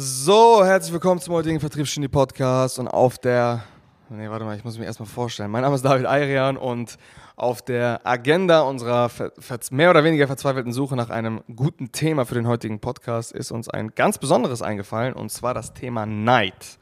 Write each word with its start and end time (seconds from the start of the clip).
So, 0.00 0.64
herzlich 0.64 0.92
willkommen 0.92 1.20
zum 1.20 1.34
heutigen 1.34 1.58
Vertriebsgenie 1.58 2.06
Podcast 2.06 2.78
und 2.78 2.86
auf 2.86 3.18
der, 3.18 3.64
nee, 4.08 4.30
warte 4.30 4.44
mal, 4.44 4.56
ich 4.56 4.62
muss 4.62 4.78
mich 4.78 4.86
erstmal 4.86 5.08
vorstellen. 5.08 5.50
Mein 5.50 5.62
Name 5.62 5.74
ist 5.74 5.84
David 5.84 6.06
Ayrian 6.06 6.56
und 6.56 6.98
auf 7.34 7.62
der 7.62 8.06
Agenda 8.06 8.60
unserer 8.60 9.10
mehr 9.72 9.90
oder 9.90 10.04
weniger 10.04 10.28
verzweifelten 10.28 10.72
Suche 10.72 10.94
nach 10.94 11.10
einem 11.10 11.42
guten 11.52 11.90
Thema 11.90 12.26
für 12.26 12.36
den 12.36 12.46
heutigen 12.46 12.78
Podcast 12.78 13.32
ist 13.32 13.50
uns 13.50 13.68
ein 13.68 13.88
ganz 13.96 14.18
besonderes 14.18 14.62
eingefallen 14.62 15.14
und 15.14 15.32
zwar 15.32 15.52
das 15.52 15.74
Thema 15.74 16.06
Neid. 16.06 16.78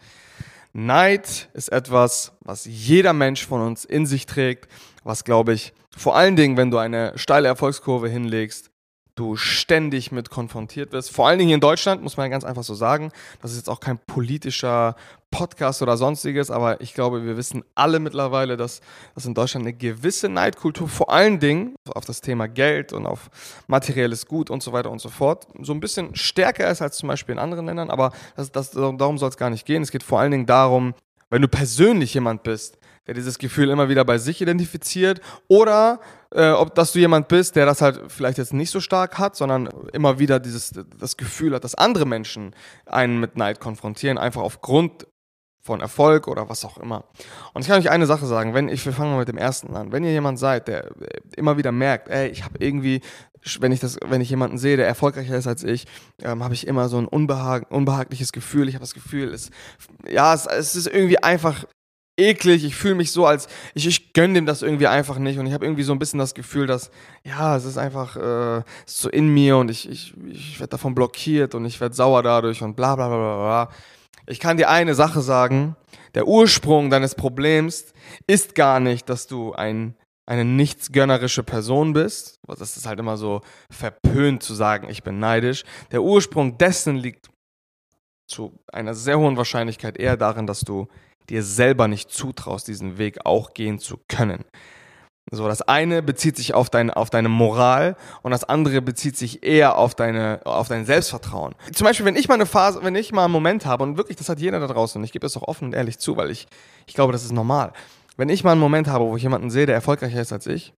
Neid 0.75 1.48
ist 1.55 1.73
etwas, 1.73 2.33
was 2.41 2.67
jeder 2.67 3.14
Mensch 3.14 3.46
von 3.46 3.62
uns 3.62 3.87
in 3.87 4.05
sich 4.05 4.27
trägt, 4.27 4.71
was 5.05 5.25
glaube 5.25 5.55
ich 5.55 5.73
vor 5.96 6.17
allen 6.17 6.37
Dingen, 6.37 6.59
wenn 6.59 6.71
du 6.71 6.77
eine 6.77 7.14
steile 7.17 7.48
Erfolgskurve 7.48 8.11
hinlegst, 8.11 8.71
du 9.17 9.37
ständig 9.37 10.12
mit 10.12 10.30
konfrontiert 10.30 10.93
wirst. 10.93 11.11
Vor 11.11 11.27
allen 11.27 11.39
Dingen 11.39 11.48
hier 11.48 11.57
in 11.57 11.61
Deutschland, 11.61 12.03
muss 12.03 12.16
man 12.16 12.27
ja 12.27 12.30
ganz 12.30 12.45
einfach 12.45 12.62
so 12.62 12.75
sagen. 12.75 13.11
Das 13.43 13.51
ist 13.51 13.57
jetzt 13.57 13.69
auch 13.69 13.80
kein 13.80 13.98
politischer 13.98 14.95
Podcast 15.30 15.83
oder 15.83 15.97
sonstiges, 15.97 16.51
aber 16.51 16.80
ich 16.80 16.95
glaube, 16.95 17.24
wir 17.24 17.37
wissen 17.37 17.65
alle 17.74 17.98
mittlerweile, 17.98 18.57
dass, 18.57 18.80
dass 19.15 19.24
in 19.24 19.34
Deutschland 19.34 19.65
eine 19.65 19.73
gewisse 19.73 20.29
Neidkultur 20.29 20.88
vor 20.88 21.10
allen 21.10 21.41
Dingen 21.41 21.74
auf 21.95 22.05
das 22.05 22.21
Thema 22.21 22.47
Geld 22.47 22.93
und 22.93 23.07
auf 23.07 23.30
materielles 23.66 24.27
Gut 24.27 24.51
und 24.51 24.62
so 24.62 24.73
weiter 24.73 24.91
und 24.91 25.01
so 25.01 25.09
fort 25.09 25.48
so 25.60 25.73
ein 25.73 25.80
bisschen 25.80 26.15
stärker 26.15 26.71
ist 26.71 26.83
als 26.83 26.98
zum 26.98 27.09
Beispiel 27.09 27.33
in 27.33 27.38
anderen 27.38 27.66
Ländern. 27.66 27.91
Aber 27.91 28.12
das, 28.37 28.52
das, 28.52 28.71
darum 28.71 29.19
soll 29.19 29.30
es 29.30 29.37
gar 29.37 29.51
nicht 29.51 29.66
gehen. 29.66 29.83
Es 29.83 29.91
geht 29.91 30.02
vor 30.02 30.21
allen 30.21 30.30
Dingen 30.30 30.46
darum, 30.46 30.95
wenn 31.30 31.43
du 31.43 31.48
persönlich 31.48 32.15
jemand 32.15 32.43
bist, 32.43 32.79
der 33.06 33.15
dieses 33.15 33.38
Gefühl 33.38 33.70
immer 33.70 33.88
wieder 33.88 34.05
bei 34.05 34.19
sich 34.19 34.41
identifiziert 34.41 35.20
oder 35.48 36.01
äh, 36.34 36.51
ob 36.51 36.74
dass 36.74 36.92
du 36.92 36.98
jemand 36.98 37.29
bist, 37.29 37.56
der 37.56 37.66
das 37.66 37.80
halt 37.80 38.01
vielleicht 38.09 38.38
jetzt 38.38 38.52
nicht 38.52 38.70
so 38.70 38.80
stark 38.80 39.19
hat, 39.19 39.37
sondern 39.37 39.69
immer 39.92 40.19
wieder 40.19 40.41
dieses 40.41 40.73
das 40.98 41.16
Gefühl 41.16 41.55
hat, 41.55 41.65
dass 41.65 41.74
andere 41.74 42.06
Menschen 42.06 42.55
einen 42.84 43.20
mit 43.20 43.37
Neid 43.37 43.60
konfrontieren, 43.60 44.19
einfach 44.19 44.42
aufgrund 44.42 45.06
von 45.62 45.80
Erfolg 45.80 46.29
oder 46.29 46.48
was 46.48 46.65
auch 46.65 46.79
immer. 46.79 47.05
Und 47.52 47.62
ich 47.62 47.68
kann 47.68 47.80
euch 47.80 47.90
eine 47.90 48.07
Sache 48.07 48.27
sagen, 48.27 48.54
wenn 48.54 48.68
ich 48.68 48.87
wir 48.87 48.93
fangen 48.93 49.10
mal 49.10 49.18
mit 49.18 49.29
dem 49.29 49.37
ersten 49.37 49.74
an, 49.74 49.90
wenn 49.90 50.04
ihr 50.04 50.12
jemand 50.12 50.38
seid, 50.38 50.68
der 50.68 50.93
immer 51.37 51.57
wieder 51.57 51.73
merkt, 51.73 52.09
ey, 52.09 52.29
ich 52.29 52.45
habe 52.45 52.59
irgendwie 52.59 53.01
wenn 53.60 53.73
ich 53.73 53.80
das, 53.80 53.99
wenn 54.04 54.21
ich 54.21 54.30
jemanden 54.30 54.59
sehe, 54.59 54.77
der 54.77 54.88
erfolgreicher 54.88 55.37
ist 55.37 55.46
als 55.46 55.62
ich, 55.62 55.87
ähm, 56.21 56.43
habe 56.43 56.54
ich 56.54 56.66
immer 56.66 56.88
so 56.88 56.99
ein 56.99 57.07
unbehag 57.07 57.71
unbehagliches 57.71 58.32
Gefühl. 58.32 58.68
Ich 58.68 58.74
habe 58.74 58.82
das 58.82 58.95
Gefühl, 58.95 59.32
es, 59.32 59.51
ja, 60.09 60.34
es, 60.34 60.46
es 60.46 60.74
ist 60.74 60.88
irgendwie 60.88 61.23
einfach 61.23 61.65
eklig. 62.16 62.64
Ich 62.64 62.76
fühle 62.76 62.95
mich 62.95 63.12
so, 63.12 63.26
als 63.26 63.48
ich, 63.74 63.86
ich 63.86 64.12
gönne 64.12 64.34
dem 64.34 64.47
das 64.47 64.62
irgendwie 64.62 64.86
einfach 64.86 65.19
nicht. 65.19 65.38
Und 65.38 65.47
ich 65.47 65.53
habe 65.53 65.64
irgendwie 65.64 65.82
so 65.82 65.92
ein 65.92 65.98
bisschen 65.98 66.19
das 66.19 66.34
Gefühl, 66.34 66.66
dass, 66.66 66.91
ja, 67.25 67.56
es 67.56 67.64
ist 67.64 67.78
einfach 67.78 68.16
äh, 68.16 68.59
ist 68.86 68.98
so 69.00 69.09
in 69.09 69.28
mir 69.28 69.56
und 69.56 69.70
ich, 69.70 69.88
ich, 69.88 70.14
ich 70.26 70.60
werde 70.60 70.70
davon 70.70 70.94
blockiert 70.94 71.54
und 71.54 71.64
ich 71.64 71.81
werde 71.81 71.94
sauer 71.94 72.22
dadurch 72.22 72.62
und 72.62 72.76
bla 72.76 72.97
bla 72.97 73.09
bla 73.09 73.16
bla. 73.19 73.70
Ich 74.26 74.41
kann 74.41 74.56
dir 74.56 74.69
eine 74.69 74.94
Sache 74.94 75.20
sagen. 75.20 75.76
Der 76.14 76.26
Ursprung 76.26 76.91
deines 76.91 77.14
Problems 77.14 77.92
ist 78.26 78.54
gar 78.54 78.81
nicht, 78.81 79.09
dass 79.09 79.26
du 79.26 79.53
ein, 79.53 79.94
eine 80.25 80.44
nichtsgönnerische 80.44 81.42
Person 81.42 81.92
bist. 81.92 82.41
Das 82.47 82.76
ist 82.76 82.87
halt 82.87 82.98
immer 82.98 83.16
so 83.16 83.42
verpönt 83.70 84.42
zu 84.42 84.54
sagen, 84.54 84.88
ich 84.88 85.03
bin 85.03 85.20
neidisch. 85.20 85.64
Der 85.92 86.03
Ursprung 86.03 86.59
dessen 86.59 86.97
liegt 86.97 87.28
zu 88.26 88.59
einer 88.72 88.94
sehr 88.94 89.19
hohen 89.19 89.37
Wahrscheinlichkeit 89.37 89.98
eher 89.98 90.16
darin, 90.16 90.47
dass 90.47 90.60
du 90.60 90.88
dir 91.28 91.43
selber 91.43 91.88
nicht 91.88 92.10
zutraust, 92.10 92.69
diesen 92.69 92.99
Weg 92.99 93.25
auch 93.25 93.55
gehen 93.55 93.78
zu 93.78 93.99
können. 94.09 94.44
So, 95.33 95.49
das 95.49 95.60
eine 95.62 96.03
bezieht 96.03 96.37
sich 96.37 96.55
auf, 96.55 96.71
dein, 96.71 96.88
auf 96.91 97.10
deine 97.10 97.28
Moral 97.28 97.97
und 98.22 98.31
das 98.31 98.44
andere 98.44 98.81
bezieht 98.81 99.16
sich 99.16 99.43
eher 99.43 99.77
auf, 99.77 99.97
deine, 99.97 100.41
auf 100.44 100.69
dein 100.69 100.87
Selbstvertrauen. 100.87 101.56
Zum 101.72 101.84
Beispiel, 101.84 102.06
wenn 102.06 102.15
ich 102.15 102.28
mal 102.28 102.34
eine 102.34 102.47
Phase, 102.47 102.84
wenn 102.84 102.94
ich 102.94 103.10
mal 103.10 103.25
einen 103.25 103.33
Moment 103.33 103.66
habe, 103.66 103.83
und 103.83 103.97
wirklich, 103.97 104.16
das 104.16 104.28
hat 104.28 104.38
jeder 104.38 104.60
da 104.60 104.69
draußen, 104.69 105.00
und 105.00 105.05
ich 105.05 105.10
gebe 105.10 105.27
es 105.27 105.37
auch 105.37 105.43
offen 105.43 105.65
und 105.65 105.75
ehrlich 105.75 105.99
zu, 105.99 106.16
weil 106.16 106.31
ich, 106.31 106.47
ich 106.87 106.94
glaube, 106.94 107.12
das 107.12 107.25
ist 107.25 107.33
normal. 107.33 107.72
Wenn 108.16 108.28
ich 108.28 108.44
mal 108.44 108.53
einen 108.53 108.61
Moment 108.61 108.87
habe, 108.87 109.05
wo 109.05 109.16
ich 109.16 109.22
jemanden 109.25 109.50
sehe, 109.50 109.66
der 109.66 109.75
erfolgreicher 109.75 110.21
ist 110.21 110.33
als 110.33 110.47
ich, 110.47 110.75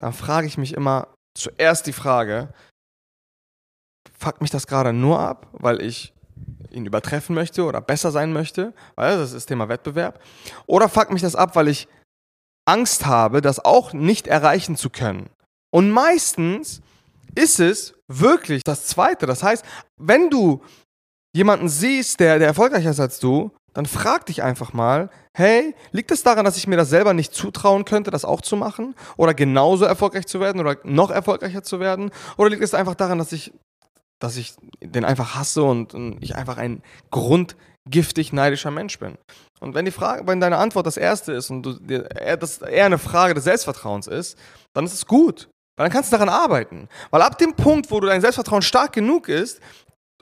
dann 0.00 0.12
frage 0.12 0.46
ich 0.46 0.58
mich 0.58 0.74
immer 0.74 1.08
zuerst 1.36 1.88
die 1.88 1.92
Frage, 1.92 2.54
fuckt 4.16 4.40
mich 4.40 4.50
das 4.50 4.68
gerade 4.68 4.92
nur 4.92 5.18
ab, 5.18 5.48
weil 5.52 5.82
ich 5.82 6.14
ihn 6.70 6.86
übertreffen 6.86 7.34
möchte 7.34 7.64
oder 7.64 7.80
besser 7.80 8.10
sein 8.10 8.32
möchte, 8.32 8.74
weil 8.94 9.16
das 9.16 9.28
ist 9.28 9.34
das 9.34 9.46
Thema 9.46 9.68
Wettbewerb, 9.68 10.20
oder 10.66 10.88
fuckt 10.88 11.12
mich 11.12 11.22
das 11.22 11.36
ab, 11.36 11.56
weil 11.56 11.68
ich 11.68 11.88
Angst 12.66 13.06
habe, 13.06 13.40
das 13.40 13.64
auch 13.64 13.92
nicht 13.92 14.26
erreichen 14.26 14.76
zu 14.76 14.90
können. 14.90 15.30
Und 15.70 15.90
meistens 15.90 16.80
ist 17.34 17.60
es 17.60 17.94
wirklich 18.08 18.62
das 18.64 18.86
Zweite. 18.86 19.26
Das 19.26 19.42
heißt, 19.42 19.64
wenn 19.96 20.30
du 20.30 20.62
jemanden 21.34 21.68
siehst, 21.68 22.20
der, 22.20 22.38
der 22.38 22.48
erfolgreicher 22.48 22.90
ist 22.90 23.00
als 23.00 23.20
du, 23.20 23.52
dann 23.74 23.86
frag 23.86 24.26
dich 24.26 24.42
einfach 24.42 24.72
mal, 24.72 25.10
hey, 25.36 25.74
liegt 25.92 26.10
es 26.10 26.22
daran, 26.22 26.44
dass 26.44 26.56
ich 26.56 26.66
mir 26.66 26.76
das 26.76 26.90
selber 26.90 27.14
nicht 27.14 27.32
zutrauen 27.32 27.84
könnte, 27.84 28.10
das 28.10 28.24
auch 28.24 28.40
zu 28.40 28.56
machen? 28.56 28.94
Oder 29.16 29.34
genauso 29.34 29.84
erfolgreich 29.84 30.26
zu 30.26 30.40
werden 30.40 30.60
oder 30.60 30.78
noch 30.84 31.10
erfolgreicher 31.10 31.62
zu 31.62 31.78
werden? 31.78 32.10
Oder 32.36 32.50
liegt 32.50 32.62
es 32.62 32.74
einfach 32.74 32.96
daran, 32.96 33.18
dass 33.18 33.32
ich, 33.32 33.52
dass 34.18 34.36
ich 34.36 34.54
den 34.82 35.04
einfach 35.04 35.34
hasse 35.34 35.62
und, 35.62 35.94
und 35.94 36.22
ich 36.22 36.36
einfach 36.36 36.58
ein 36.58 36.82
grundgiftig 37.10 38.32
neidischer 38.32 38.70
Mensch 38.70 38.98
bin? 38.98 39.16
Und 39.60 39.74
wenn 39.74 39.84
die 39.84 39.90
Frage, 39.90 40.26
wenn 40.26 40.40
deine 40.40 40.58
Antwort 40.58 40.86
das 40.86 40.96
erste 40.96 41.32
ist 41.32 41.50
und 41.50 41.62
du, 41.62 41.74
das 41.74 42.58
eher 42.58 42.86
eine 42.86 42.98
Frage 42.98 43.34
des 43.34 43.44
Selbstvertrauens 43.44 44.06
ist, 44.06 44.38
dann 44.74 44.84
ist 44.84 44.94
es 44.94 45.06
gut. 45.06 45.48
Weil 45.76 45.84
dann 45.84 45.92
kannst 45.92 46.12
du 46.12 46.16
daran 46.16 46.28
arbeiten. 46.28 46.88
Weil 47.10 47.22
ab 47.22 47.38
dem 47.38 47.54
Punkt, 47.54 47.90
wo 47.90 48.00
du 48.00 48.08
dein 48.08 48.20
Selbstvertrauen 48.20 48.62
stark 48.62 48.92
genug 48.92 49.28
ist 49.28 49.60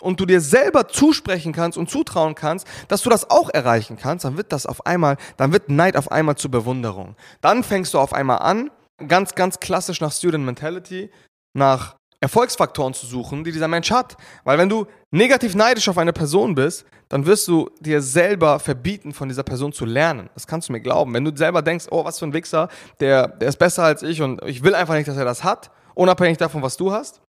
und 0.01 0.21
du 0.21 0.27
dir 0.27 0.41
selber 0.41 0.89
zusprechen 0.89 1.53
kannst 1.53 1.79
und 1.79 1.89
zutrauen 1.89 2.35
kannst, 2.35 2.67
dass 2.89 3.03
du 3.03 3.11
das 3.11 3.31
auch 3.31 3.49
erreichen 3.49 3.97
kannst, 3.97 4.27
dann 4.27 4.37
wird 4.37 4.53
das 4.53 4.67
auf 4.67 4.85
einmal, 4.85 5.17
dann 5.39 5.53
wird 5.53 5.71
Neid 5.71 5.97
auf 5.97 6.12
einmal 6.12 6.37
zur 6.37 6.51
Bewunderung. 6.51 7.17
Dann 7.41 7.65
fängst 7.65 7.95
du 7.95 7.99
auf 7.99 8.12
einmal 8.12 8.39
an, 8.41 8.71
ganz, 9.09 9.35
ganz 9.35 9.59
klassisch 9.59 10.01
nach 10.01 10.12
Student 10.12 10.45
Mentality, 10.45 11.11
nach 11.55 11.97
Erfolgsfaktoren 12.26 12.92
zu 12.92 13.06
suchen, 13.06 13.44
die 13.44 13.53
dieser 13.53 13.69
Mensch 13.69 13.92
hat. 13.92 14.16
Weil 14.42 14.59
wenn 14.59 14.69
du 14.69 14.87
negativ 15.12 15.54
neidisch 15.54 15.88
auf 15.88 15.97
eine 15.97 16.12
Person 16.12 16.56
bist, 16.56 16.84
dann 17.09 17.25
wirst 17.25 17.47
du 17.47 17.70
dir 17.78 18.03
selber 18.03 18.59
verbieten, 18.59 19.12
von 19.12 19.28
dieser 19.28 19.44
Person 19.44 19.72
zu 19.72 19.84
lernen. 19.84 20.28
Das 20.34 20.48
kannst 20.48 20.69
du 20.69 20.72
mir 20.72 20.81
glauben. 20.81 21.14
Wenn 21.14 21.25
du 21.25 21.31
selber 21.37 21.62
denkst, 21.62 21.87
oh, 21.92 22.04
was 22.04 22.19
für 22.19 22.26
ein 22.26 22.32
Wichser, 22.32 22.69
der, 22.98 23.28
der 23.28 23.48
ist 23.48 23.59
besser 23.59 23.84
als 23.84 24.03
ich 24.03 24.22
und 24.22 24.42
ich 24.44 24.64
will 24.64 24.75
einfach 24.75 24.94
nicht, 24.94 25.06
dass 25.06 25.16
er 25.16 25.25
das 25.25 25.44
hat, 25.44 25.70
unabhängig 25.94 26.37
davon, 26.37 26.62
was 26.62 26.76
du 26.76 26.91
hast, 26.91 27.20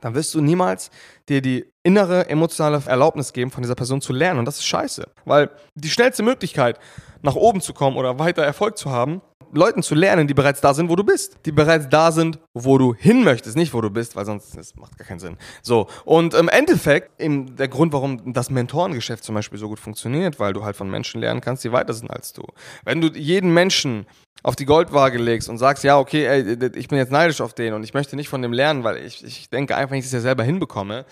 dann 0.00 0.14
wirst 0.14 0.32
du 0.34 0.40
niemals 0.40 0.92
dir 1.28 1.42
die 1.42 1.68
innere 1.82 2.28
emotionale 2.28 2.80
Erlaubnis 2.86 3.32
geben, 3.32 3.50
von 3.50 3.62
dieser 3.62 3.74
Person 3.74 4.00
zu 4.00 4.12
lernen. 4.12 4.38
Und 4.38 4.44
das 4.44 4.58
ist 4.58 4.66
scheiße. 4.66 5.04
Weil 5.24 5.50
die 5.74 5.90
schnellste 5.90 6.22
Möglichkeit, 6.22 6.78
nach 7.22 7.34
oben 7.34 7.60
zu 7.60 7.74
kommen 7.74 7.96
oder 7.96 8.20
weiter 8.20 8.44
Erfolg 8.44 8.78
zu 8.78 8.92
haben, 8.92 9.20
Leuten 9.52 9.82
zu 9.82 9.94
lernen, 9.94 10.26
die 10.26 10.34
bereits 10.34 10.60
da 10.60 10.74
sind, 10.74 10.88
wo 10.88 10.96
du 10.96 11.04
bist. 11.04 11.38
Die 11.46 11.52
bereits 11.52 11.88
da 11.88 12.12
sind, 12.12 12.38
wo 12.54 12.78
du 12.78 12.94
hin 12.94 13.24
möchtest, 13.24 13.56
nicht 13.56 13.74
wo 13.74 13.80
du 13.80 13.90
bist, 13.90 14.16
weil 14.16 14.24
sonst 14.24 14.56
das 14.56 14.74
macht 14.76 14.96
gar 14.98 15.06
keinen 15.06 15.18
Sinn. 15.18 15.36
So, 15.62 15.88
und 16.04 16.34
im 16.34 16.48
Endeffekt, 16.48 17.20
eben 17.20 17.56
der 17.56 17.68
Grund, 17.68 17.92
warum 17.92 18.32
das 18.32 18.50
Mentorengeschäft 18.50 19.24
zum 19.24 19.34
Beispiel 19.34 19.58
so 19.58 19.68
gut 19.68 19.80
funktioniert, 19.80 20.38
weil 20.40 20.52
du 20.52 20.64
halt 20.64 20.76
von 20.76 20.90
Menschen 20.90 21.20
lernen 21.20 21.40
kannst, 21.40 21.64
die 21.64 21.72
weiter 21.72 21.94
sind 21.94 22.10
als 22.10 22.32
du. 22.32 22.42
Wenn 22.84 23.00
du 23.00 23.08
jeden 23.08 23.52
Menschen 23.52 24.06
auf 24.42 24.56
die 24.56 24.64
Goldwaage 24.64 25.18
legst 25.18 25.48
und 25.48 25.58
sagst, 25.58 25.82
ja, 25.82 25.98
okay, 25.98 26.24
ey, 26.24 26.70
ich 26.76 26.88
bin 26.88 26.98
jetzt 26.98 27.10
neidisch 27.10 27.40
auf 27.40 27.54
den 27.54 27.74
und 27.74 27.82
ich 27.82 27.94
möchte 27.94 28.16
nicht 28.16 28.28
von 28.28 28.42
dem 28.42 28.52
lernen, 28.52 28.84
weil 28.84 28.98
ich, 28.98 29.24
ich 29.24 29.50
denke 29.50 29.76
einfach, 29.76 29.90
wenn 29.90 29.98
ich 29.98 30.04
es 30.04 30.12
ja 30.12 30.20
selber 30.20 30.44
hinbekomme, 30.44 31.04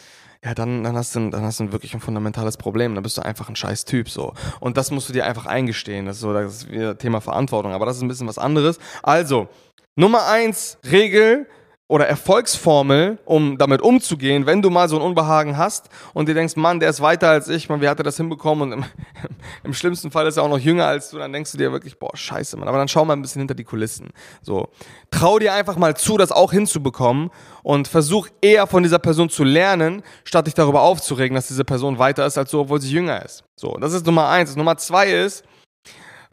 ja, 0.45 0.55
dann, 0.55 0.85
dann, 0.85 0.95
hast 0.95 1.17
du, 1.17 1.31
dann 1.31 1.43
hast 1.43 1.61
du 1.61 1.73
wirklich 1.73 1.95
ein 1.95 2.01
fundamentales 2.01 2.59
Problem. 2.59 2.95
Dann 2.95 3.03
bist 3.03 3.17
du 3.17 3.23
einfach 3.23 3.49
ein 3.49 3.57
scheiß 3.57 3.87
Typ 3.87 4.11
so. 4.11 4.35
Und 4.61 4.77
das 4.77 4.91
musst 4.91 5.09
du 5.09 5.15
dir 5.15 5.25
einfach 5.25 5.47
eingestehen. 5.47 6.05
Das 6.05 6.17
ist 6.17 6.23
so 6.23 6.35
das 6.35 6.67
Thema 6.99 7.23
Verantwortung. 7.23 7.73
Aber 7.73 7.87
das 7.87 7.97
ist 7.97 8.03
ein 8.03 8.09
bisschen 8.09 8.29
was 8.29 8.37
anderes. 8.37 8.79
Also, 9.03 9.49
Nummer 9.97 10.27
eins, 10.27 10.77
Regel, 10.85 11.47
oder 11.87 12.07
Erfolgsformel, 12.09 13.19
um 13.27 13.59
damit 13.59 13.83
umzugehen, 13.83 14.47
wenn 14.47 14.63
du 14.63 14.71
mal 14.71 14.89
so 14.89 14.97
ein 14.97 15.03
Unbehagen 15.03 15.59
hast 15.59 15.91
und 16.15 16.29
dir 16.29 16.35
denkst, 16.35 16.57
Mann, 16.57 16.81
der 16.81 16.89
ist 16.89 17.03
weiter 17.03 17.29
als 17.29 17.49
ich, 17.49 17.69
man, 17.69 17.83
wie 17.83 17.89
hat 17.89 17.99
er 17.99 18.05
das 18.05 18.17
hinbekommen 18.17 18.73
und 18.73 18.79
im, 18.79 18.85
im, 19.65 19.75
schlimmsten 19.75 20.11
Fall 20.11 20.27
ist 20.27 20.39
er 20.39 20.45
auch 20.45 20.49
noch 20.49 20.59
jünger 20.59 20.87
als 20.87 21.11
du, 21.11 21.19
dann 21.19 21.33
denkst 21.33 21.53
du 21.53 21.59
dir 21.59 21.73
wirklich, 21.73 21.99
boah, 21.99 22.17
scheiße, 22.17 22.57
Mann, 22.57 22.69
aber 22.69 22.79
dann 22.79 22.89
schau 22.89 23.05
mal 23.05 23.13
ein 23.13 23.21
bisschen 23.21 23.41
hinter 23.41 23.55
die 23.55 23.65
Kulissen. 23.65 24.11
So, 24.41 24.69
trau 25.11 25.39
dir 25.39 25.53
einfach 25.53 25.77
mal 25.77 25.95
zu, 25.95 26.17
das 26.17 26.33
auch 26.33 26.53
hinzubekommen 26.53 27.31
und 27.63 27.87
versuch 27.87 28.29
eher 28.41 28.67
von 28.67 28.83
dieser 28.83 28.99
Person 28.99 29.29
zu 29.29 29.45
lernen, 29.45 30.03
statt 30.25 30.47
dich 30.47 30.55
darüber 30.55 30.81
aufzuregen, 30.81 31.35
dass 31.35 31.49
diese 31.49 31.65
Person 31.65 31.99
weiter 31.99 32.25
ist 32.25 32.39
als 32.39 32.51
du, 32.51 32.61
obwohl 32.61 32.81
sie 32.81 32.93
jünger 32.93 33.23
ist. 33.23 33.45
So, 33.57 33.77
das 33.79 33.93
ist 33.93 34.07
Nummer 34.07 34.29
eins. 34.29 34.57
Nummer 34.57 34.79
zwei 34.79 35.11
ist, 35.11 35.45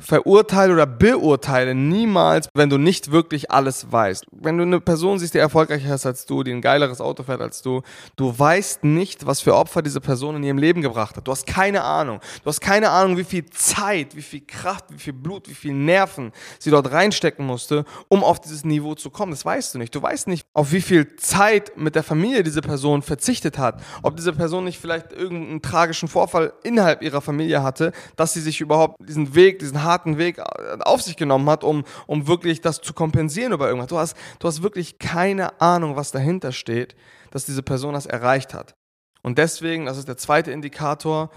verurteile 0.02 0.74
oder 0.74 0.86
beurteile 0.86 1.76
niemals, 1.76 2.50
wenn 2.54 2.70
du 2.70 2.78
nicht 2.78 3.12
wirklich 3.12 3.52
alles 3.52 3.92
weißt. 3.92 4.26
Wenn 4.32 4.58
du 4.58 4.64
eine 4.64 4.82
Person 4.82 5.20
siehst, 5.20 5.34
die 5.34 5.38
erfolgreicher 5.38 5.96
ist 5.96 6.06
als 6.06 6.26
du, 6.26 6.44
die 6.44 6.52
ein 6.52 6.62
geileres 6.62 7.00
Auto 7.00 7.24
fährt 7.24 7.42
als 7.42 7.62
du, 7.62 7.82
du 8.16 8.38
weißt 8.38 8.84
nicht, 8.84 9.26
was 9.26 9.42
für 9.42 9.56
Opfer 9.56 9.82
diese 9.82 10.02
Person 10.02 10.36
in 10.36 10.44
ihrem 10.44 10.58
Leben 10.58 10.82
gebracht 10.82 11.16
hat. 11.16 11.28
Du 11.28 11.32
hast 11.32 11.46
keine 11.46 11.84
Ahnung. 11.84 12.20
Du 12.44 12.50
hast 12.50 12.60
keine 12.60 12.90
Ahnung, 12.90 13.18
wie 13.18 13.24
viel 13.24 13.46
Zeit, 13.46 14.16
wie 14.16 14.22
viel 14.22 14.42
Kraft, 14.42 14.86
wie 14.90 14.98
viel 14.98 15.14
Blut, 15.14 15.48
wie 15.48 15.54
viel 15.54 15.74
Nerven 15.74 16.32
sie 16.60 16.72
dort 16.72 16.92
reinstecken 16.92 17.46
musste, 17.46 17.86
um 18.08 18.24
auf 18.24 18.42
dieses 18.42 18.66
Niveau 18.66 18.96
zu 18.96 19.10
kommen. 19.10 19.32
Das 19.32 19.46
weißt 19.46 19.76
du 19.76 19.80
nicht. 19.80 19.94
Du 19.94 20.02
weißt 20.02 20.28
nicht, 20.28 20.46
auf 20.54 20.72
wie 20.72 20.82
viel 20.82 21.16
Zeit 21.16 21.78
mit 21.78 21.96
der 21.96 22.04
Familie 22.04 22.44
diese 22.44 22.62
Person 22.62 23.02
verzichtet 23.02 23.58
hat. 23.58 23.82
Ob 24.02 24.16
diese 24.16 24.34
Person 24.34 24.64
nicht 24.64 24.80
vielleicht 24.80 25.14
irgendeinen 25.14 25.62
tragischen 25.62 26.08
Vorfall 26.08 26.54
innerhalb 26.64 27.02
ihrer 27.02 27.22
Familie 27.22 27.64
hatte, 27.64 27.92
dass 28.16 28.34
sie 28.34 28.42
sich 28.42 28.62
überhaupt 28.62 28.96
diesen 29.00 29.36
Weg, 29.36 29.60
diesen 29.60 29.84
harten 29.92 30.18
Weg 30.18 30.38
äh, 30.40 30.44
auf 30.82 31.02
sich 31.02 31.18
genommen 31.18 31.50
hat, 31.50 31.64
um, 31.64 31.84
um 32.08 32.28
wirklich 32.28 32.62
das 32.62 32.82
zu 32.82 32.94
kompensieren 32.94 33.54
über 33.54 33.68
irgendwas. 33.68 33.90
Du 33.90 33.98
hast, 33.98 34.18
du 34.40 34.48
hast 34.48 34.64
wirklich 34.64 35.00
keine 35.00 35.62
Ahnung, 35.62 35.96
was 35.96 36.12
dahinter 36.12 36.52
steht, 36.52 36.96
dass 37.32 37.46
diese 37.46 37.64
Person 37.64 37.94
das 37.94 38.06
erreicht 38.06 38.54
hat. 38.54 38.74
Und 39.22 39.38
deswegen, 39.38 39.86
das 39.86 39.98
ist 39.98 40.08
der 40.08 40.18
zweite 40.18 40.52
Indikator, 40.52 41.30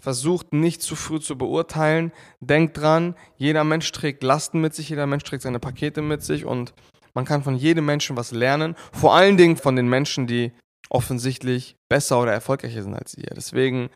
versucht 0.00 0.52
nicht 0.52 0.82
zu 0.82 0.96
früh 0.96 1.20
zu 1.20 1.36
beurteilen. 1.36 2.12
Denkt 2.40 2.78
dran, 2.78 3.14
jeder 3.36 3.64
Mensch 3.64 3.90
trägt 3.92 4.22
Lasten 4.22 4.60
mit 4.60 4.74
sich, 4.74 4.88
jeder 4.88 5.06
Mensch 5.06 5.24
trägt 5.24 5.42
seine 5.42 5.58
Pakete 5.58 6.02
mit 6.02 6.22
sich 6.22 6.44
und 6.44 6.74
man 7.14 7.24
kann 7.24 7.42
von 7.42 7.56
jedem 7.56 7.86
Menschen 7.86 8.16
was 8.16 8.30
lernen. 8.30 8.76
Vor 8.92 9.14
allen 9.14 9.36
Dingen 9.36 9.56
von 9.56 9.74
den 9.74 9.88
Menschen, 9.88 10.26
die 10.26 10.52
offensichtlich 10.90 11.76
besser 11.88 12.20
oder 12.20 12.32
erfolgreicher 12.32 12.82
sind 12.82 12.94
als 12.94 13.14
ihr. 13.14 13.32
Deswegen 13.34 13.90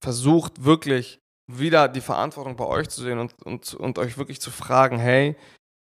versucht 0.00 0.64
wirklich 0.64 1.18
wieder 1.46 1.88
die 1.88 2.00
Verantwortung 2.00 2.56
bei 2.56 2.66
euch 2.66 2.88
zu 2.88 3.02
sehen 3.02 3.18
und, 3.18 3.42
und, 3.42 3.74
und 3.74 3.98
euch 3.98 4.18
wirklich 4.18 4.40
zu 4.40 4.50
fragen, 4.50 4.98
hey, 4.98 5.36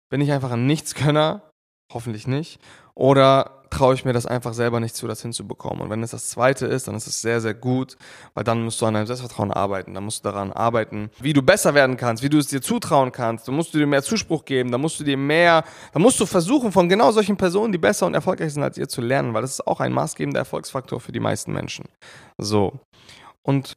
bin 0.10 0.22
ich 0.22 0.32
einfach 0.32 0.52
ein 0.52 0.66
Nichtskönner? 0.66 1.50
Hoffentlich 1.92 2.28
nicht. 2.28 2.60
Oder 2.96 3.64
traue 3.74 3.96
ich 3.96 4.06
mir 4.06 4.14
das 4.14 4.26
einfach 4.26 4.54
selber 4.54 4.80
nicht 4.80 4.96
zu, 4.96 5.08
das 5.08 5.22
hinzubekommen. 5.22 5.82
Und 5.82 5.90
wenn 5.90 6.04
es 6.04 6.12
das 6.12 6.30
zweite 6.30 6.68
ist, 6.68 6.88
dann 6.88 6.96
ist 6.96 7.08
es 7.08 7.22
sehr, 7.22 7.42
sehr 7.42 7.54
gut, 7.54 7.98
weil 8.34 8.44
dann 8.44 8.64
musst 8.64 8.80
du 8.80 8.86
an 8.86 8.94
deinem 8.94 9.08
Selbstvertrauen 9.08 9.52
arbeiten. 9.52 9.94
Dann 9.94 10.04
musst 10.04 10.24
du 10.24 10.30
daran 10.30 10.52
arbeiten, 10.52 11.10
wie 11.20 11.34
du 11.34 11.42
besser 11.42 11.74
werden 11.74 11.98
kannst, 11.98 12.24
wie 12.24 12.30
du 12.30 12.38
es 12.38 12.48
dir 12.48 12.62
zutrauen 12.62 13.12
kannst. 13.12 13.48
Dann 13.48 13.56
musst 13.56 13.74
du 13.74 13.80
dir 13.80 13.88
mehr 13.88 14.04
Zuspruch 14.04 14.46
geben, 14.46 14.72
dann 14.72 14.82
musst 14.82 15.00
du 15.00 15.04
dir 15.04 15.18
mehr, 15.18 15.64
dann 15.92 16.02
musst 16.02 16.20
du 16.20 16.26
versuchen, 16.26 16.72
von 16.72 16.88
genau 16.88 17.12
solchen 17.12 17.36
Personen, 17.36 17.72
die 17.72 17.80
besser 17.80 18.06
und 18.06 18.14
erfolgreich 18.14 18.54
sind 18.54 18.64
als 18.64 18.78
ihr, 18.78 18.88
zu 18.88 19.02
lernen, 19.02 19.34
weil 19.34 19.42
das 19.42 19.54
ist 19.54 19.68
auch 19.68 19.80
ein 19.80 19.92
maßgebender 19.92 20.40
Erfolgsfaktor 20.40 21.00
für 21.00 21.12
die 21.12 21.20
meisten 21.20 21.52
Menschen. 21.52 21.86
So. 22.38 22.80
Und 23.42 23.74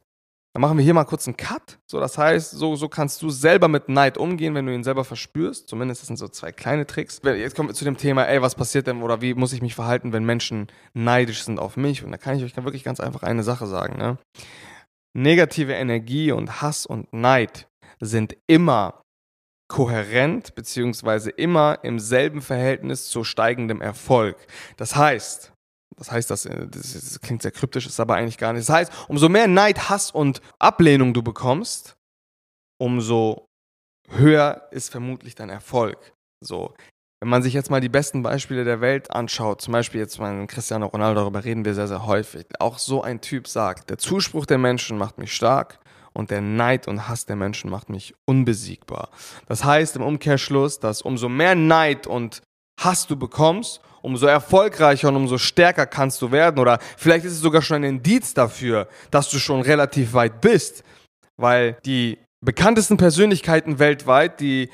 dann 0.57 0.63
machen 0.63 0.79
wir 0.79 0.83
hier 0.83 0.95
mal 0.95 1.03
kurz 1.03 1.27
einen 1.27 1.37
Cut. 1.37 1.77
So, 1.85 1.99
das 1.99 2.17
heißt, 2.17 2.49
so, 2.49 2.75
so 2.75 2.89
kannst 2.89 3.21
du 3.21 3.29
selber 3.29 3.67
mit 3.67 3.89
Neid 3.89 4.17
umgehen, 4.17 4.55
wenn 4.55 4.65
du 4.65 4.73
ihn 4.73 4.83
selber 4.83 5.03
verspürst. 5.03 5.69
Zumindest 5.69 6.01
das 6.01 6.07
sind 6.07 6.17
so 6.17 6.27
zwei 6.29 6.51
kleine 6.51 6.87
Tricks. 6.87 7.21
Jetzt 7.23 7.55
kommen 7.55 7.69
wir 7.69 7.75
zu 7.75 7.85
dem 7.85 7.95
Thema, 7.95 8.23
ey, 8.23 8.41
was 8.41 8.55
passiert 8.55 8.87
denn 8.87 9.03
oder 9.03 9.21
wie 9.21 9.35
muss 9.35 9.53
ich 9.53 9.61
mich 9.61 9.75
verhalten, 9.75 10.13
wenn 10.13 10.25
Menschen 10.25 10.65
neidisch 10.95 11.43
sind 11.43 11.59
auf 11.59 11.77
mich? 11.77 12.03
Und 12.03 12.11
da 12.11 12.17
kann 12.17 12.35
ich 12.35 12.43
euch 12.43 12.57
wirklich 12.57 12.83
ganz 12.83 12.99
einfach 12.99 13.21
eine 13.21 13.43
Sache 13.43 13.67
sagen. 13.67 13.99
Ne? 13.99 14.17
Negative 15.13 15.73
Energie 15.73 16.31
und 16.31 16.59
Hass 16.59 16.87
und 16.87 17.13
Neid 17.13 17.67
sind 17.99 18.35
immer 18.47 19.03
kohärent 19.67 20.55
beziehungsweise 20.55 21.29
immer 21.29 21.77
im 21.83 21.99
selben 21.99 22.41
Verhältnis 22.41 23.09
zu 23.09 23.23
steigendem 23.23 23.79
Erfolg. 23.79 24.37
Das 24.75 24.95
heißt, 24.95 25.53
das 25.97 26.11
heißt, 26.11 26.29
das, 26.29 26.45
äh, 26.45 26.67
das, 26.67 27.19
klingt 27.21 27.41
sehr 27.41 27.51
kryptisch, 27.51 27.85
ist 27.85 27.99
aber 27.99 28.15
eigentlich 28.15 28.37
gar 28.37 28.53
nicht. 28.53 28.67
Das 28.67 28.75
heißt, 28.75 28.91
umso 29.07 29.29
mehr 29.29 29.47
Neid, 29.47 29.89
Hass 29.89 30.11
und 30.11 30.41
Ablehnung 30.59 31.13
du 31.13 31.23
bekommst, 31.23 31.97
umso 32.79 33.47
höher 34.09 34.67
ist 34.71 34.89
vermutlich 34.89 35.35
dein 35.35 35.49
Erfolg. 35.49 36.13
So. 36.41 36.73
Wenn 37.19 37.29
man 37.29 37.41
sich 37.41 37.53
jetzt 37.53 37.71
mal 37.71 37.81
die 37.81 37.89
besten 37.89 38.21
Beispiele 38.21 38.63
der 38.63 38.79
Welt 38.79 39.09
anschaut, 39.09 39.61
zum 39.61 39.71
Beispiel 39.71 39.99
jetzt 39.99 40.19
mal 40.19 40.45
Cristiano 40.45 40.85
Ronaldo, 40.85 41.21
darüber 41.21 41.43
reden 41.43 41.65
wir 41.65 41.73
sehr, 41.73 41.87
sehr 41.87 42.05
häufig, 42.05 42.45
auch 42.59 42.77
so 42.77 43.01
ein 43.01 43.21
Typ 43.21 43.47
sagt, 43.47 43.89
der 43.89 43.97
Zuspruch 43.97 44.45
der 44.45 44.59
Menschen 44.59 44.99
macht 44.99 45.17
mich 45.17 45.33
stark 45.33 45.79
und 46.13 46.29
der 46.29 46.41
Neid 46.41 46.87
und 46.87 47.07
Hass 47.07 47.25
der 47.25 47.35
Menschen 47.35 47.71
macht 47.71 47.89
mich 47.89 48.13
unbesiegbar. 48.25 49.09
Das 49.47 49.63
heißt 49.63 49.95
im 49.95 50.03
Umkehrschluss, 50.03 50.79
dass 50.79 51.01
umso 51.01 51.27
mehr 51.27 51.55
Neid 51.55 52.05
und 52.05 52.43
Hass 52.79 53.07
du 53.07 53.15
bekommst, 53.15 53.81
umso 54.01 54.27
erfolgreicher 54.27 55.09
und 55.09 55.15
umso 55.15 55.37
stärker 55.37 55.85
kannst 55.85 56.21
du 56.21 56.31
werden. 56.31 56.59
Oder 56.59 56.79
vielleicht 56.97 57.25
ist 57.25 57.33
es 57.33 57.41
sogar 57.41 57.61
schon 57.61 57.77
ein 57.77 57.83
Indiz 57.83 58.33
dafür, 58.33 58.87
dass 59.11 59.29
du 59.29 59.39
schon 59.39 59.61
relativ 59.61 60.13
weit 60.13 60.41
bist. 60.41 60.83
Weil 61.37 61.77
die 61.85 62.17
bekanntesten 62.41 62.97
Persönlichkeiten 62.97 63.79
weltweit, 63.79 64.39
die 64.39 64.69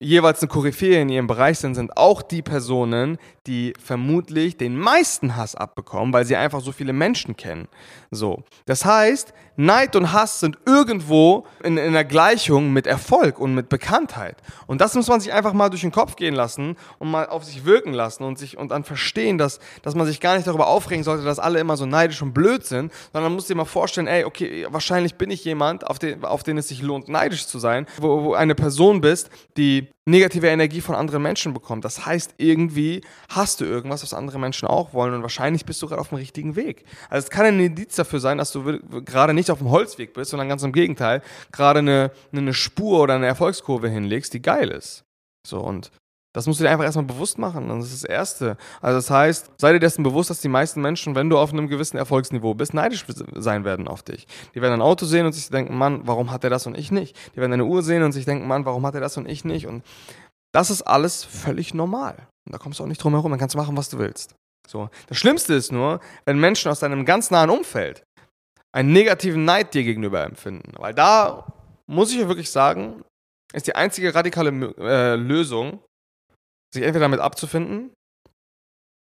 jeweils 0.00 0.40
eine 0.40 0.48
Koryphäe 0.48 1.00
in 1.00 1.08
ihrem 1.08 1.26
Bereich 1.26 1.58
sind, 1.58 1.74
sind 1.74 1.96
auch 1.96 2.22
die 2.22 2.42
Personen, 2.42 3.18
die 3.46 3.74
vermutlich 3.82 4.56
den 4.56 4.78
meisten 4.78 5.36
Hass 5.36 5.54
abbekommen, 5.54 6.12
weil 6.12 6.24
sie 6.24 6.36
einfach 6.36 6.60
so 6.60 6.70
viele 6.70 6.92
Menschen 6.92 7.36
kennen. 7.36 7.68
So. 8.10 8.44
Das 8.66 8.84
heißt, 8.84 9.34
Neid 9.56 9.96
und 9.96 10.12
Hass 10.12 10.40
sind 10.40 10.58
irgendwo 10.64 11.46
in, 11.62 11.76
in 11.76 11.88
einer 11.88 12.04
Gleichung 12.04 12.72
mit 12.72 12.86
Erfolg 12.86 13.38
und 13.38 13.54
mit 13.54 13.68
Bekanntheit. 13.68 14.36
Und 14.66 14.80
das 14.80 14.94
muss 14.94 15.08
man 15.08 15.20
sich 15.20 15.32
einfach 15.32 15.52
mal 15.52 15.68
durch 15.68 15.82
den 15.82 15.92
Kopf 15.92 16.16
gehen 16.16 16.34
lassen 16.34 16.76
und 16.98 17.10
mal 17.10 17.26
auf 17.26 17.44
sich 17.44 17.64
wirken 17.64 17.92
lassen 17.92 18.22
und 18.22 18.38
sich 18.38 18.56
und 18.56 18.70
dann 18.70 18.84
verstehen, 18.84 19.38
dass, 19.38 19.58
dass 19.82 19.94
man 19.94 20.06
sich 20.06 20.20
gar 20.20 20.36
nicht 20.36 20.46
darüber 20.46 20.68
aufregen 20.68 21.04
sollte, 21.04 21.24
dass 21.24 21.38
alle 21.38 21.58
immer 21.58 21.76
so 21.76 21.84
neidisch 21.84 22.22
und 22.22 22.32
blöd 22.32 22.64
sind, 22.64 22.92
sondern 23.12 23.30
man 23.30 23.34
muss 23.34 23.48
sich 23.48 23.56
mal 23.56 23.64
vorstellen, 23.64 24.06
ey, 24.06 24.24
okay, 24.24 24.66
wahrscheinlich 24.70 25.16
bin 25.16 25.30
ich 25.30 25.44
jemand, 25.44 25.86
auf 25.86 25.98
den, 25.98 26.24
auf 26.24 26.42
den 26.42 26.58
es 26.58 26.68
sich 26.68 26.80
lohnt, 26.80 27.08
neidisch 27.08 27.46
zu 27.46 27.58
sein, 27.58 27.86
wo, 27.98 28.22
wo 28.22 28.34
eine 28.34 28.54
Person 28.54 29.00
bist, 29.00 29.30
die 29.56 29.88
negative 30.04 30.48
Energie 30.48 30.80
von 30.80 30.94
anderen 30.94 31.22
Menschen 31.22 31.54
bekommt. 31.54 31.84
Das 31.84 32.06
heißt, 32.06 32.34
irgendwie 32.38 33.02
hast 33.28 33.60
du 33.60 33.64
irgendwas, 33.64 34.02
was 34.02 34.14
andere 34.14 34.38
Menschen 34.38 34.66
auch 34.66 34.92
wollen 34.92 35.14
und 35.14 35.22
wahrscheinlich 35.22 35.64
bist 35.64 35.80
du 35.80 35.86
gerade 35.86 36.00
auf 36.00 36.08
dem 36.08 36.18
richtigen 36.18 36.56
Weg. 36.56 36.84
Also 37.08 37.26
es 37.26 37.30
kann 37.30 37.46
ein 37.46 37.60
Indiz 37.60 37.94
dafür 37.94 38.18
sein, 38.18 38.38
dass 38.38 38.52
du 38.52 38.80
gerade 39.04 39.32
nicht 39.32 39.50
auf 39.50 39.58
dem 39.58 39.70
Holzweg 39.70 40.12
bist, 40.12 40.30
sondern 40.30 40.48
ganz 40.48 40.62
im 40.62 40.72
Gegenteil, 40.72 41.22
gerade 41.52 41.78
eine, 41.78 42.10
eine 42.32 42.54
Spur 42.54 43.00
oder 43.02 43.14
eine 43.14 43.26
Erfolgskurve 43.26 43.88
hinlegst, 43.88 44.34
die 44.34 44.42
geil 44.42 44.70
ist. 44.70 45.04
So 45.46 45.60
und 45.60 45.90
das 46.32 46.46
musst 46.46 46.60
du 46.60 46.64
dir 46.64 46.70
einfach 46.70 46.84
erstmal 46.84 47.04
bewusst 47.04 47.38
machen. 47.38 47.68
Das 47.68 47.92
ist 47.92 48.02
das 48.02 48.10
Erste. 48.10 48.56
Also 48.80 48.98
das 48.98 49.10
heißt, 49.10 49.50
sei 49.58 49.72
dir 49.72 49.80
dessen 49.80 50.02
bewusst, 50.02 50.30
dass 50.30 50.40
die 50.40 50.48
meisten 50.48 50.80
Menschen, 50.80 51.14
wenn 51.14 51.28
du 51.28 51.38
auf 51.38 51.52
einem 51.52 51.68
gewissen 51.68 51.98
Erfolgsniveau 51.98 52.54
bist, 52.54 52.72
neidisch 52.72 53.04
sein 53.34 53.64
werden 53.64 53.86
auf 53.86 54.02
dich. 54.02 54.26
Die 54.54 54.62
werden 54.62 54.74
ein 54.74 54.82
Auto 54.82 55.04
sehen 55.04 55.26
und 55.26 55.32
sich 55.32 55.48
denken, 55.50 55.76
Mann, 55.76 56.06
warum 56.06 56.30
hat 56.30 56.44
er 56.44 56.50
das 56.50 56.66
und 56.66 56.76
ich 56.76 56.90
nicht? 56.90 57.16
Die 57.34 57.36
werden 57.36 57.52
eine 57.52 57.66
Uhr 57.66 57.82
sehen 57.82 58.02
und 58.02 58.12
sich 58.12 58.24
denken, 58.24 58.46
Mann, 58.46 58.64
warum 58.64 58.86
hat 58.86 58.94
er 58.94 59.00
das 59.00 59.16
und 59.18 59.28
ich 59.28 59.44
nicht? 59.44 59.66
Und 59.66 59.84
das 60.52 60.70
ist 60.70 60.82
alles 60.82 61.22
völlig 61.22 61.74
normal. 61.74 62.16
Und 62.46 62.54
da 62.54 62.58
kommst 62.58 62.78
du 62.78 62.84
auch 62.84 62.88
nicht 62.88 63.02
drum 63.02 63.12
herum, 63.12 63.30
dann 63.30 63.38
kannst 63.38 63.54
du 63.54 63.58
machen, 63.58 63.76
was 63.76 63.90
du 63.90 63.98
willst. 63.98 64.34
So. 64.66 64.88
Das 65.08 65.18
Schlimmste 65.18 65.54
ist 65.54 65.70
nur, 65.70 66.00
wenn 66.24 66.38
Menschen 66.38 66.70
aus 66.70 66.80
deinem 66.80 67.04
ganz 67.04 67.30
nahen 67.30 67.50
Umfeld 67.50 68.04
einen 68.72 68.92
negativen 68.92 69.44
Neid 69.44 69.74
dir 69.74 69.84
gegenüber 69.84 70.24
empfinden. 70.24 70.72
Weil 70.78 70.94
da 70.94 71.46
muss 71.86 72.12
ich 72.12 72.26
wirklich 72.26 72.50
sagen, 72.50 73.04
ist 73.52 73.66
die 73.66 73.74
einzige 73.74 74.14
radikale 74.14 74.50
äh, 74.78 75.16
Lösung, 75.16 75.80
sich 76.72 76.82
entweder 76.82 77.04
damit 77.04 77.20
abzufinden 77.20 77.92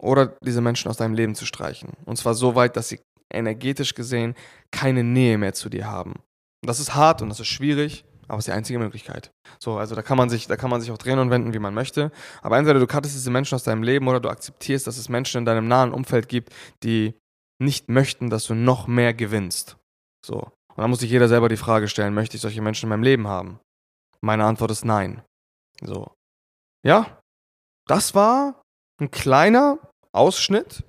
oder 0.01 0.37
diese 0.41 0.61
Menschen 0.61 0.89
aus 0.89 0.97
deinem 0.97 1.13
Leben 1.13 1.35
zu 1.35 1.45
streichen. 1.45 1.93
Und 2.05 2.17
zwar 2.17 2.33
so 2.33 2.55
weit, 2.55 2.75
dass 2.75 2.89
sie 2.89 2.99
energetisch 3.31 3.93
gesehen 3.93 4.35
keine 4.71 5.03
Nähe 5.03 5.37
mehr 5.37 5.53
zu 5.53 5.69
dir 5.69 5.87
haben. 5.87 6.13
Und 6.61 6.67
das 6.67 6.79
ist 6.79 6.95
hart 6.95 7.21
und 7.21 7.29
das 7.29 7.39
ist 7.39 7.47
schwierig, 7.47 8.05
aber 8.27 8.39
es 8.39 8.43
ist 8.43 8.51
die 8.51 8.57
einzige 8.57 8.79
Möglichkeit. 8.79 9.31
So, 9.59 9.77
also 9.77 9.95
da 9.95 10.01
kann 10.01 10.17
man 10.17 10.29
sich, 10.29 10.47
da 10.47 10.55
kann 10.55 10.69
man 10.69 10.81
sich 10.81 10.91
auch 10.91 10.97
drehen 10.97 11.19
und 11.19 11.29
wenden, 11.29 11.53
wie 11.53 11.59
man 11.59 11.73
möchte. 11.73 12.11
Aber 12.41 12.57
entweder 12.57 12.79
du 12.79 12.87
cuttest 12.87 13.15
diese 13.15 13.31
Menschen 13.31 13.55
aus 13.55 13.63
deinem 13.63 13.83
Leben 13.83 14.07
oder 14.07 14.19
du 14.19 14.29
akzeptierst, 14.29 14.87
dass 14.87 14.97
es 14.97 15.09
Menschen 15.09 15.39
in 15.39 15.45
deinem 15.45 15.67
nahen 15.67 15.93
Umfeld 15.93 16.27
gibt, 16.29 16.53
die 16.83 17.13
nicht 17.61 17.89
möchten, 17.89 18.29
dass 18.29 18.45
du 18.45 18.55
noch 18.55 18.87
mehr 18.87 19.13
gewinnst. 19.13 19.77
So. 20.25 20.51
Und 20.69 20.77
dann 20.77 20.89
muss 20.89 20.99
sich 20.99 21.11
jeder 21.11 21.27
selber 21.27 21.49
die 21.49 21.57
Frage 21.57 21.87
stellen, 21.87 22.13
möchte 22.13 22.37
ich 22.37 22.41
solche 22.41 22.61
Menschen 22.61 22.85
in 22.85 22.89
meinem 22.89 23.03
Leben 23.03 23.27
haben? 23.27 23.59
Meine 24.21 24.45
Antwort 24.45 24.71
ist 24.71 24.85
nein. 24.85 25.21
So. 25.81 26.13
Ja, 26.85 27.18
das 27.89 28.13
war 28.13 28.61
ein 29.01 29.11
kleiner 29.11 29.79
Ausschnitt 30.11 30.83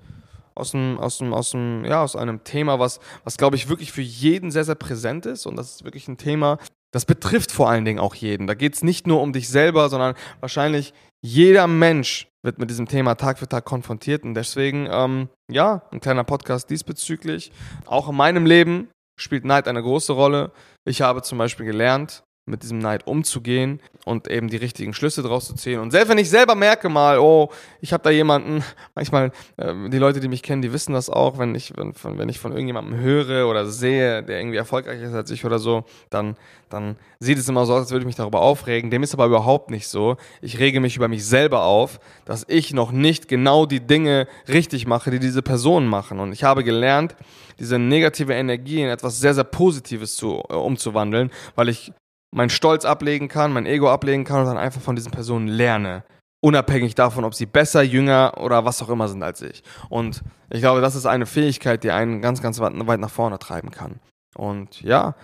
aus 0.55 0.75
einem, 0.75 0.99
aus 0.99 1.21
einem, 1.21 1.33
aus 1.33 1.55
einem, 1.55 1.85
ja, 1.85 2.03
aus 2.03 2.15
einem 2.15 2.43
Thema, 2.43 2.79
was, 2.79 2.99
was 3.23 3.37
glaube 3.37 3.55
ich 3.55 3.69
wirklich 3.69 3.91
für 3.91 4.01
jeden 4.01 4.51
sehr, 4.51 4.65
sehr 4.65 4.75
präsent 4.75 5.25
ist. 5.25 5.45
Und 5.45 5.55
das 5.55 5.71
ist 5.71 5.83
wirklich 5.83 6.07
ein 6.07 6.17
Thema, 6.17 6.57
das 6.91 7.05
betrifft 7.05 7.51
vor 7.51 7.69
allen 7.69 7.85
Dingen 7.85 7.99
auch 7.99 8.15
jeden. 8.15 8.47
Da 8.47 8.53
geht 8.53 8.75
es 8.75 8.83
nicht 8.83 9.07
nur 9.07 9.21
um 9.21 9.33
dich 9.33 9.49
selber, 9.49 9.89
sondern 9.89 10.15
wahrscheinlich 10.41 10.93
jeder 11.23 11.67
Mensch 11.67 12.27
wird 12.43 12.59
mit 12.59 12.69
diesem 12.69 12.87
Thema 12.87 13.15
Tag 13.15 13.39
für 13.39 13.47
Tag 13.47 13.65
konfrontiert. 13.65 14.23
Und 14.23 14.33
deswegen, 14.33 14.87
ähm, 14.91 15.29
ja, 15.49 15.83
ein 15.91 16.01
kleiner 16.01 16.23
Podcast 16.23 16.69
diesbezüglich. 16.69 17.51
Auch 17.85 18.09
in 18.09 18.15
meinem 18.15 18.45
Leben 18.45 18.89
spielt 19.19 19.45
Neid 19.45 19.67
eine 19.67 19.81
große 19.81 20.13
Rolle. 20.13 20.51
Ich 20.85 21.01
habe 21.01 21.21
zum 21.21 21.37
Beispiel 21.37 21.65
gelernt, 21.65 22.23
mit 22.45 22.63
diesem 22.63 22.79
Neid 22.79 23.05
umzugehen 23.05 23.79
und 24.05 24.27
eben 24.27 24.49
die 24.49 24.57
richtigen 24.57 24.93
Schlüsse 24.93 25.21
draus 25.21 25.45
zu 25.47 25.53
ziehen. 25.53 25.79
Und 25.79 25.91
selbst 25.91 26.09
wenn 26.09 26.17
ich 26.17 26.29
selber 26.29 26.55
merke 26.55 26.89
mal, 26.89 27.19
oh, 27.19 27.49
ich 27.81 27.93
habe 27.93 28.03
da 28.03 28.09
jemanden, 28.09 28.63
manchmal, 28.95 29.31
äh, 29.57 29.73
die 29.89 29.97
Leute, 29.99 30.19
die 30.19 30.27
mich 30.27 30.41
kennen, 30.41 30.61
die 30.61 30.73
wissen 30.73 30.93
das 30.93 31.09
auch, 31.09 31.37
wenn 31.37 31.53
ich, 31.53 31.77
wenn, 31.77 31.93
von, 31.93 32.17
wenn 32.17 32.29
ich 32.29 32.39
von 32.39 32.51
irgendjemandem 32.51 32.99
höre 32.99 33.47
oder 33.47 33.67
sehe, 33.67 34.23
der 34.23 34.39
irgendwie 34.39 34.57
erfolgreicher 34.57 35.03
ist 35.03 35.13
als 35.13 35.29
ich 35.29 35.45
oder 35.45 35.59
so, 35.59 35.85
dann, 36.09 36.35
dann 36.69 36.95
sieht 37.19 37.37
es 37.37 37.47
immer 37.47 37.65
so 37.65 37.73
aus, 37.73 37.81
als 37.81 37.91
würde 37.91 38.01
ich 38.01 38.07
mich 38.07 38.15
darüber 38.15 38.41
aufregen. 38.41 38.89
Dem 38.89 39.03
ist 39.03 39.13
aber 39.13 39.27
überhaupt 39.27 39.69
nicht 39.69 39.87
so. 39.87 40.17
Ich 40.41 40.57
rege 40.57 40.79
mich 40.79 40.95
über 40.95 41.07
mich 41.07 41.25
selber 41.25 41.63
auf, 41.63 41.99
dass 42.25 42.45
ich 42.47 42.73
noch 42.73 42.91
nicht 42.91 43.27
genau 43.27 43.67
die 43.67 43.81
Dinge 43.81 44.27
richtig 44.47 44.87
mache, 44.87 45.11
die 45.11 45.19
diese 45.19 45.43
Personen 45.43 45.87
machen. 45.87 46.19
Und 46.19 46.33
ich 46.33 46.43
habe 46.43 46.63
gelernt, 46.63 47.15
diese 47.59 47.77
negative 47.77 48.33
Energie 48.33 48.81
in 48.81 48.89
etwas 48.89 49.19
sehr, 49.19 49.35
sehr 49.35 49.43
Positives 49.43 50.15
zu, 50.15 50.43
äh, 50.49 50.53
umzuwandeln, 50.53 51.29
weil 51.55 51.69
ich 51.69 51.93
meinen 52.33 52.49
Stolz 52.49 52.85
ablegen 52.85 53.27
kann, 53.27 53.53
mein 53.53 53.65
Ego 53.65 53.89
ablegen 53.91 54.23
kann 54.23 54.41
und 54.41 54.45
dann 54.45 54.57
einfach 54.57 54.81
von 54.81 54.95
diesen 54.95 55.11
Personen 55.11 55.47
lerne. 55.47 56.03
Unabhängig 56.43 56.95
davon, 56.95 57.23
ob 57.23 57.35
sie 57.35 57.45
besser, 57.45 57.83
jünger 57.83 58.33
oder 58.39 58.65
was 58.65 58.81
auch 58.81 58.89
immer 58.89 59.07
sind 59.07 59.21
als 59.21 59.41
ich. 59.41 59.63
Und 59.89 60.23
ich 60.49 60.61
glaube, 60.61 60.81
das 60.81 60.95
ist 60.95 61.05
eine 61.05 61.27
Fähigkeit, 61.27 61.83
die 61.83 61.91
einen 61.91 62.21
ganz, 62.21 62.41
ganz 62.41 62.59
weit 62.59 62.99
nach 62.99 63.11
vorne 63.11 63.37
treiben 63.37 63.69
kann. 63.69 63.99
Und 64.35 64.81
ja, 64.81 65.15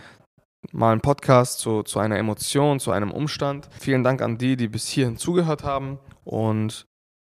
mal 0.71 0.91
ein 0.91 1.01
Podcast 1.01 1.59
zu, 1.59 1.81
zu 1.83 1.99
einer 1.99 2.17
Emotion, 2.17 2.79
zu 2.79 2.91
einem 2.91 3.11
Umstand. 3.11 3.67
Vielen 3.79 4.03
Dank 4.03 4.21
an 4.21 4.37
die, 4.37 4.57
die 4.57 4.67
bis 4.67 4.87
hierhin 4.87 5.17
zugehört 5.17 5.63
haben. 5.63 5.97
Und 6.23 6.85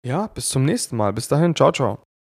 ja, 0.07 0.29
bis 0.29 0.49
zum 0.49 0.65
nächsten 0.65 0.97
Mal. 0.97 1.13
Bis 1.13 1.29
dahin. 1.29 1.55
Ciao, 1.55 1.73
ciao. 1.73 2.14